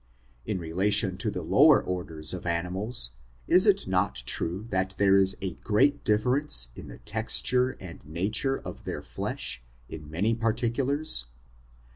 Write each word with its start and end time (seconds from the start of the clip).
In 0.47 0.57
relation 0.57 1.15
to 1.17 1.29
the 1.29 1.43
lower 1.43 1.79
orders 1.79 2.33
of 2.33 2.47
animals, 2.47 3.11
is 3.47 3.67
it 3.67 3.85
not 3.87 4.15
true 4.25 4.65
that 4.69 4.95
there 4.97 5.15
is 5.15 5.37
a 5.41 5.53
great 5.57 6.03
difference 6.03 6.69
in 6.75 6.87
the 6.87 6.97
texture 6.97 7.77
and 7.79 8.03
nature 8.03 8.57
of 8.57 8.83
their 8.85 9.01
^^e^A 9.01 9.59
in 9.89 10.09
many 10.09 10.33
particulars? 10.33 11.27